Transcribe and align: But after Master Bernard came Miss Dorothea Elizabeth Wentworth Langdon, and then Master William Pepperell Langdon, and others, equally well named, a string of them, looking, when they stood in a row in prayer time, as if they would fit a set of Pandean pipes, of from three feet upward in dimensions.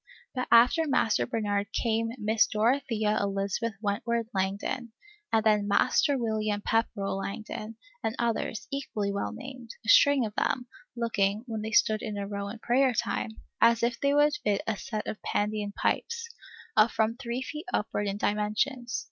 But 0.33 0.47
after 0.49 0.87
Master 0.87 1.27
Bernard 1.27 1.71
came 1.73 2.09
Miss 2.17 2.47
Dorothea 2.47 3.19
Elizabeth 3.21 3.75
Wentworth 3.81 4.25
Langdon, 4.33 4.93
and 5.31 5.43
then 5.45 5.67
Master 5.67 6.17
William 6.17 6.59
Pepperell 6.61 7.17
Langdon, 7.19 7.75
and 8.03 8.15
others, 8.17 8.67
equally 8.71 9.11
well 9.11 9.31
named, 9.31 9.69
a 9.85 9.89
string 9.89 10.25
of 10.25 10.33
them, 10.33 10.65
looking, 10.95 11.43
when 11.45 11.61
they 11.61 11.69
stood 11.71 12.01
in 12.01 12.17
a 12.17 12.25
row 12.27 12.47
in 12.47 12.57
prayer 12.57 12.93
time, 12.95 13.41
as 13.61 13.83
if 13.83 13.99
they 13.99 14.15
would 14.15 14.33
fit 14.43 14.63
a 14.65 14.75
set 14.75 15.05
of 15.05 15.21
Pandean 15.21 15.71
pipes, 15.75 16.29
of 16.75 16.91
from 16.91 17.15
three 17.15 17.43
feet 17.43 17.67
upward 17.71 18.07
in 18.07 18.17
dimensions. 18.17 18.99